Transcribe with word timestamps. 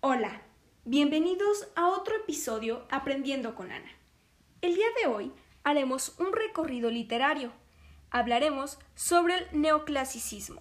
Hola, 0.00 0.42
bienvenidos 0.84 1.68
a 1.74 1.88
otro 1.88 2.16
episodio 2.16 2.86
Aprendiendo 2.90 3.54
con 3.54 3.72
Ana. 3.72 3.90
El 4.60 4.74
día 4.74 4.86
de 5.00 5.08
hoy 5.08 5.32
haremos 5.64 6.14
un 6.20 6.32
recorrido 6.34 6.90
literario. 6.90 7.50
Hablaremos 8.10 8.78
sobre 8.94 9.38
el 9.38 9.46
neoclasicismo. 9.52 10.60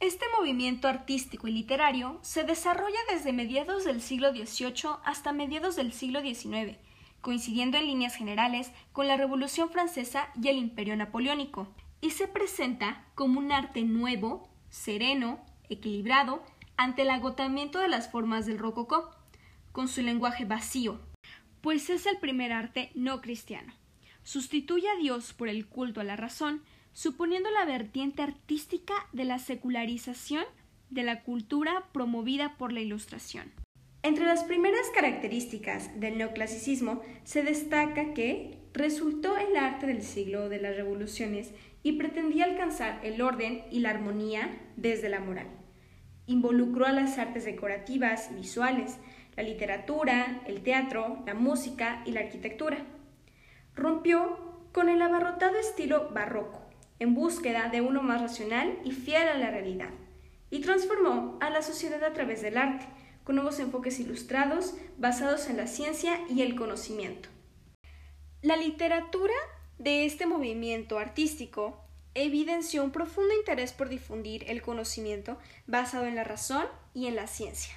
Este 0.00 0.26
movimiento 0.38 0.86
artístico 0.86 1.48
y 1.48 1.52
literario 1.52 2.18
se 2.20 2.44
desarrolla 2.44 2.98
desde 3.10 3.32
mediados 3.32 3.84
del 3.84 4.02
siglo 4.02 4.32
XVIII 4.32 4.96
hasta 5.02 5.32
mediados 5.32 5.74
del 5.74 5.92
siglo 5.92 6.20
XIX, 6.20 6.76
coincidiendo 7.22 7.78
en 7.78 7.86
líneas 7.86 8.14
generales 8.14 8.70
con 8.92 9.08
la 9.08 9.16
Revolución 9.16 9.70
Francesa 9.70 10.28
y 10.40 10.48
el 10.48 10.58
Imperio 10.58 10.94
Napoleónico, 10.94 11.68
y 12.02 12.10
se 12.10 12.28
presenta 12.28 13.06
como 13.14 13.40
un 13.40 13.50
arte 13.50 13.82
nuevo, 13.82 14.50
sereno, 14.68 15.40
equilibrado, 15.70 16.44
ante 16.76 17.02
el 17.02 17.10
agotamiento 17.10 17.78
de 17.78 17.88
las 17.88 18.10
formas 18.10 18.46
del 18.46 18.58
rococó, 18.58 19.10
con 19.72 19.88
su 19.88 20.02
lenguaje 20.02 20.44
vacío, 20.44 21.00
pues 21.60 21.90
es 21.90 22.06
el 22.06 22.18
primer 22.18 22.52
arte 22.52 22.90
no 22.94 23.20
cristiano. 23.20 23.72
Sustituye 24.22 24.88
a 24.88 24.96
Dios 24.96 25.32
por 25.32 25.48
el 25.48 25.66
culto 25.66 26.00
a 26.00 26.04
la 26.04 26.16
razón, 26.16 26.62
suponiendo 26.92 27.50
la 27.50 27.64
vertiente 27.64 28.22
artística 28.22 28.94
de 29.12 29.24
la 29.24 29.38
secularización 29.38 30.44
de 30.90 31.02
la 31.02 31.22
cultura 31.22 31.88
promovida 31.92 32.56
por 32.58 32.72
la 32.72 32.80
Ilustración. 32.80 33.50
Entre 34.02 34.26
las 34.26 34.44
primeras 34.44 34.90
características 34.94 35.98
del 35.98 36.18
neoclasicismo 36.18 37.02
se 37.24 37.42
destaca 37.42 38.14
que 38.14 38.58
resultó 38.74 39.38
el 39.38 39.56
arte 39.56 39.86
del 39.86 40.02
siglo 40.02 40.48
de 40.48 40.60
las 40.60 40.76
revoluciones 40.76 41.52
y 41.82 41.92
pretendía 41.92 42.44
alcanzar 42.44 43.00
el 43.04 43.22
orden 43.22 43.62
y 43.70 43.80
la 43.80 43.90
armonía 43.90 44.60
desde 44.76 45.08
la 45.08 45.20
moral. 45.20 45.61
Involucró 46.26 46.86
a 46.86 46.92
las 46.92 47.18
artes 47.18 47.44
decorativas 47.44 48.30
y 48.30 48.34
visuales, 48.34 48.98
la 49.36 49.42
literatura, 49.42 50.42
el 50.46 50.62
teatro, 50.62 51.22
la 51.26 51.34
música 51.34 52.02
y 52.04 52.12
la 52.12 52.20
arquitectura. 52.20 52.78
Rompió 53.74 54.68
con 54.72 54.88
el 54.88 55.02
abarrotado 55.02 55.58
estilo 55.58 56.10
barroco, 56.10 56.62
en 56.98 57.14
búsqueda 57.14 57.68
de 57.68 57.80
uno 57.80 58.02
más 58.02 58.20
racional 58.20 58.78
y 58.84 58.92
fiel 58.92 59.28
a 59.28 59.38
la 59.38 59.50
realidad, 59.50 59.90
y 60.50 60.60
transformó 60.60 61.38
a 61.40 61.50
la 61.50 61.62
sociedad 61.62 62.02
a 62.04 62.12
través 62.12 62.42
del 62.42 62.58
arte, 62.58 62.86
con 63.24 63.36
nuevos 63.36 63.58
enfoques 63.60 64.00
ilustrados 64.00 64.74
basados 64.98 65.48
en 65.48 65.56
la 65.56 65.66
ciencia 65.66 66.20
y 66.28 66.42
el 66.42 66.56
conocimiento. 66.56 67.28
La 68.42 68.56
literatura 68.56 69.34
de 69.78 70.04
este 70.04 70.26
movimiento 70.26 70.98
artístico 70.98 71.81
evidenció 72.14 72.84
un 72.84 72.90
profundo 72.90 73.34
interés 73.34 73.72
por 73.72 73.88
difundir 73.88 74.44
el 74.48 74.62
conocimiento 74.62 75.38
basado 75.66 76.06
en 76.06 76.16
la 76.16 76.24
razón 76.24 76.66
y 76.94 77.06
en 77.06 77.16
la 77.16 77.26
ciencia. 77.26 77.74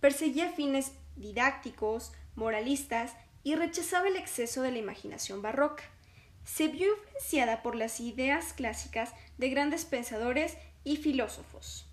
Perseguía 0.00 0.50
fines 0.50 0.92
didácticos, 1.16 2.12
moralistas 2.34 3.14
y 3.42 3.54
rechazaba 3.54 4.08
el 4.08 4.16
exceso 4.16 4.62
de 4.62 4.72
la 4.72 4.78
imaginación 4.78 5.42
barroca. 5.42 5.84
Se 6.44 6.68
vio 6.68 6.88
influenciada 6.94 7.62
por 7.62 7.74
las 7.74 8.00
ideas 8.00 8.52
clásicas 8.52 9.12
de 9.36 9.50
grandes 9.50 9.84
pensadores 9.84 10.56
y 10.84 10.96
filósofos, 10.96 11.86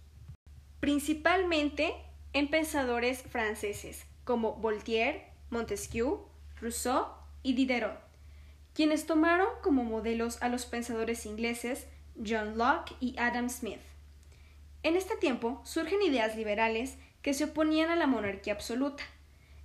principalmente 0.79 1.93
en 2.33 2.49
pensadores 2.49 3.21
franceses 3.23 4.05
como 4.23 4.53
Voltaire, 4.53 5.31
Montesquieu, 5.49 6.27
Rousseau 6.59 7.07
y 7.43 7.53
Diderot 7.53 8.04
quienes 8.75 9.07
tomaron 9.07 9.47
como 9.63 9.85
modelos 9.85 10.41
a 10.43 10.49
los 10.49 10.65
pensadores 10.65 11.25
ingleses 11.25 11.87
John 12.23 12.57
Locke 12.57 12.93
y 12.99 13.15
Adam 13.17 13.49
Smith. 13.49 13.79
En 14.83 14.97
este 14.97 15.15
tiempo 15.15 15.61
surgen 15.63 16.01
ideas 16.03 16.35
liberales 16.35 16.97
que 17.21 17.33
se 17.33 17.45
oponían 17.45 17.89
a 17.89 17.95
la 17.95 18.05
monarquía 18.05 18.53
absoluta. 18.53 19.03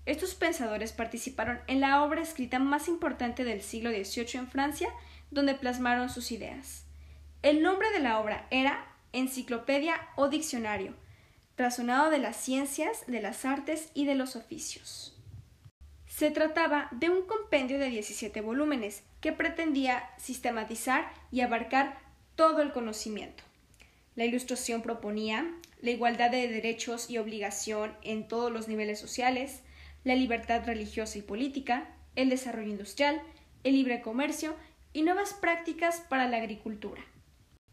Estos 0.07 0.35
pensadores 0.35 0.93
participaron 0.93 1.61
en 1.67 1.81
la 1.81 2.03
obra 2.05 2.23
escrita 2.23 2.59
más 2.59 2.89
importante 2.89 3.45
del 3.45 3.63
siglo 3.63 3.91
XVIII 3.91 4.41
en 4.41 4.49
Francia, 4.49 4.89
donde 5.31 5.55
plasmaron 5.55 6.09
sus 6.09 6.33
ideas. 6.33 6.85
El 7.43 7.63
nombre 7.63 7.91
de 7.91 7.99
la 7.99 8.19
obra 8.19 8.47
era 8.51 8.87
Enciclopedia 9.13 10.09
o 10.17 10.29
Diccionario, 10.29 10.95
razonado 11.57 12.11
de 12.11 12.19
las 12.19 12.37
ciencias, 12.37 13.05
de 13.09 13.21
las 13.21 13.45
artes 13.45 13.91
y 13.93 14.07
de 14.07 14.15
los 14.15 14.37
oficios. 14.37 15.20
Se 16.21 16.31
trataba 16.31 16.89
de 16.91 17.09
un 17.09 17.23
compendio 17.23 17.79
de 17.79 17.89
17 17.89 18.43
volúmenes 18.43 19.05
que 19.23 19.33
pretendía 19.33 20.11
sistematizar 20.19 21.11
y 21.33 21.41
abarcar 21.41 21.99
todo 22.37 22.61
el 22.61 22.73
conocimiento. 22.73 23.43
La 24.17 24.27
ilustración 24.27 24.83
proponía 24.83 25.51
la 25.81 25.93
igualdad 25.93 26.31
de 26.31 26.47
derechos 26.47 27.09
y 27.09 27.17
obligación 27.17 27.97
en 28.03 28.29
todos 28.29 28.53
los 28.53 28.69
niveles 28.69 29.01
sociales, 29.01 29.63
la 30.05 30.15
libertad 30.15 30.63
religiosa 30.67 31.17
y 31.17 31.23
política, 31.23 31.89
el 32.17 32.29
desarrollo 32.29 32.69
industrial, 32.69 33.23
el 33.65 33.73
libre 33.73 34.03
comercio 34.03 34.55
y 34.93 35.01
nuevas 35.01 35.33
prácticas 35.33 36.01
para 36.01 36.29
la 36.29 36.37
agricultura. 36.37 37.01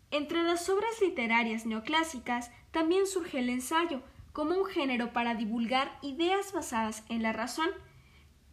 Entre 0.10 0.42
las 0.42 0.70
obras 0.70 1.02
literarias 1.02 1.66
neoclásicas 1.66 2.50
también 2.72 3.08
surge 3.08 3.40
el 3.40 3.50
ensayo 3.50 4.04
como 4.32 4.56
un 4.56 4.68
género 4.68 5.12
para 5.12 5.36
divulgar 5.36 6.00
ideas 6.02 6.54
basadas 6.54 7.04
en 7.10 7.24
la 7.24 7.34
razón 7.34 7.68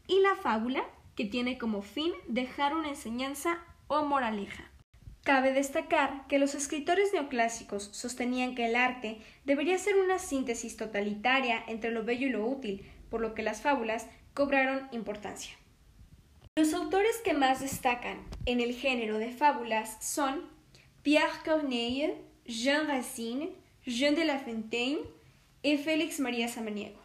y 0.06 0.20
la 0.20 0.36
fábula, 0.36 0.84
que 1.16 1.24
tiene 1.24 1.58
como 1.58 1.82
fin 1.82 2.12
dejar 2.28 2.74
una 2.74 2.88
enseñanza 2.88 3.58
o 3.86 4.04
moraleja. 4.04 4.70
Cabe 5.22 5.52
destacar 5.52 6.26
que 6.28 6.38
los 6.38 6.54
escritores 6.54 7.12
neoclásicos 7.12 7.84
sostenían 7.92 8.54
que 8.54 8.66
el 8.66 8.76
arte 8.76 9.18
debería 9.44 9.78
ser 9.78 9.96
una 9.96 10.18
síntesis 10.18 10.76
totalitaria 10.76 11.64
entre 11.66 11.90
lo 11.90 12.04
bello 12.04 12.26
y 12.26 12.30
lo 12.30 12.44
útil, 12.46 12.84
por 13.08 13.22
lo 13.22 13.34
que 13.34 13.42
las 13.42 13.62
fábulas 13.62 14.06
cobraron 14.34 14.88
importancia. 14.92 15.56
Los 16.56 16.74
autores 16.74 17.16
que 17.24 17.32
más 17.32 17.60
destacan 17.60 18.22
en 18.44 18.60
el 18.60 18.74
género 18.74 19.18
de 19.18 19.32
fábulas 19.32 19.96
son 20.04 20.42
Pierre 21.02 21.40
Corneille, 21.44 22.16
Jean 22.44 22.86
Racine, 22.86 23.52
Jean 23.86 24.14
de 24.14 24.24
La 24.24 24.38
Fontaine 24.38 25.00
y 25.62 25.78
Félix 25.78 26.20
María 26.20 26.48
Samaniego. 26.48 27.00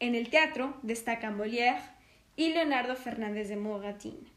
En 0.00 0.14
el 0.14 0.30
teatro 0.30 0.76
destacan 0.82 1.38
Molière, 1.38 1.80
y 2.36 2.50
Leonardo 2.50 2.94
Fernández 2.96 3.48
de 3.48 3.56
Moratín. 3.56 4.28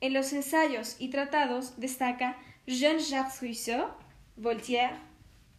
En 0.00 0.14
los 0.14 0.32
ensayos 0.32 0.96
y 0.98 1.08
tratados 1.08 1.78
destaca 1.78 2.38
Jean-Jacques 2.66 3.40
Rousseau, 3.40 3.88
Voltaire, 4.36 4.96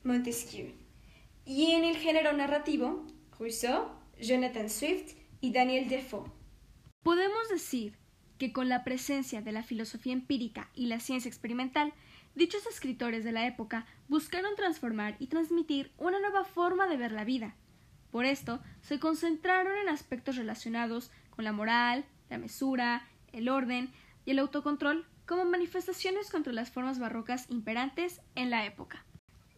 Montesquieu. 0.03 0.73
Y 1.45 1.71
en 1.71 1.83
el 1.83 1.97
género 1.97 2.33
narrativo, 2.33 3.05
Rousseau, 3.37 3.89
Jonathan 4.19 4.69
Swift 4.69 5.15
y 5.41 5.51
Daniel 5.51 5.87
Defoe. 5.89 6.31
Podemos 7.03 7.49
decir 7.49 7.97
que 8.37 8.51
con 8.51 8.69
la 8.69 8.83
presencia 8.83 9.41
de 9.41 9.51
la 9.51 9.63
filosofía 9.63 10.13
empírica 10.13 10.69
y 10.73 10.87
la 10.87 10.99
ciencia 10.99 11.29
experimental, 11.29 11.93
dichos 12.35 12.65
escritores 12.65 13.23
de 13.23 13.31
la 13.31 13.45
época 13.45 13.85
buscaron 14.07 14.55
transformar 14.55 15.15
y 15.19 15.27
transmitir 15.27 15.91
una 15.97 16.19
nueva 16.19 16.43
forma 16.43 16.87
de 16.87 16.97
ver 16.97 17.11
la 17.11 17.23
vida. 17.23 17.55
Por 18.11 18.25
esto, 18.25 18.61
se 18.81 18.99
concentraron 18.99 19.77
en 19.77 19.89
aspectos 19.89 20.35
relacionados 20.35 21.11
con 21.29 21.45
la 21.45 21.53
moral, 21.53 22.05
la 22.29 22.37
mesura, 22.37 23.07
el 23.31 23.49
orden 23.49 23.91
y 24.25 24.31
el 24.31 24.39
autocontrol 24.39 25.05
como 25.25 25.45
manifestaciones 25.45 26.29
contra 26.29 26.51
las 26.51 26.71
formas 26.71 26.99
barrocas 26.99 27.49
imperantes 27.49 28.21
en 28.35 28.49
la 28.49 28.65
época. 28.65 29.05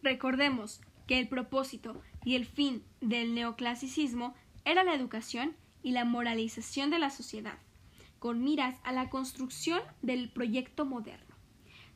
Recordemos 0.02 0.80
que 1.06 1.18
el 1.18 1.28
propósito 1.28 2.00
y 2.24 2.36
el 2.36 2.46
fin 2.46 2.84
del 3.00 3.34
neoclasicismo 3.34 4.34
era 4.64 4.84
la 4.84 4.94
educación 4.94 5.56
y 5.82 5.90
la 5.90 6.04
moralización 6.04 6.90
de 6.90 6.98
la 6.98 7.10
sociedad, 7.10 7.58
con 8.18 8.42
miras 8.42 8.78
a 8.84 8.92
la 8.92 9.10
construcción 9.10 9.80
del 10.00 10.30
proyecto 10.30 10.84
moderno. 10.84 11.34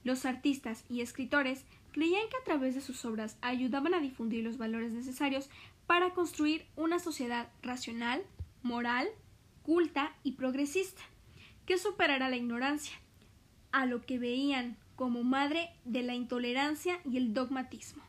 Los 0.05 0.27
artistas 0.27 0.85
y 0.89 1.01
escritores 1.01 1.65
creían 1.93 2.29
que 2.31 2.37
a 2.37 2.45
través 2.45 2.75
de 2.75 2.81
sus 2.81 3.05
obras 3.05 3.37
ayudaban 3.41 3.95
a 3.95 4.01
difundir 4.01 4.45
los 4.45 4.59
valores 4.59 4.93
necesarios 4.93 5.51
para 5.87 6.11
construir 6.11 6.67
una 6.77 6.99
sociedad 6.99 7.49
racional, 7.63 8.23
moral 8.63 9.09
culta 9.69 10.15
y 10.23 10.33
progresista, 10.33 11.03
que 11.67 11.77
superara 11.77 12.31
la 12.31 12.37
ignorancia, 12.37 12.97
a 13.71 13.85
lo 13.85 14.01
que 14.01 14.19
veían 14.19 14.79
como 14.97 15.25
madre 15.25 15.69
de 15.85 16.03
la 16.03 16.15
intolerancia 16.15 17.01
y 17.05 17.19
el 17.19 17.35
dogmatismo. 17.35 18.03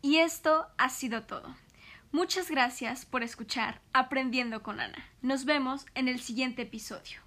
Y 0.00 0.16
esto 0.16 0.66
ha 0.78 0.88
sido 0.88 1.24
todo. 1.24 1.54
Muchas 2.10 2.50
gracias 2.50 3.04
por 3.04 3.22
escuchar 3.22 3.82
Aprendiendo 3.92 4.62
con 4.62 4.80
Ana. 4.80 5.04
Nos 5.20 5.44
vemos 5.44 5.84
en 5.94 6.08
el 6.08 6.20
siguiente 6.20 6.62
episodio. 6.62 7.23